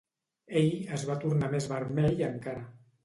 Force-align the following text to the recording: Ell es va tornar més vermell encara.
Ell 0.61 0.71
es 0.97 1.05
va 1.09 1.17
tornar 1.25 1.49
més 1.57 1.67
vermell 1.75 2.25
encara. 2.31 2.65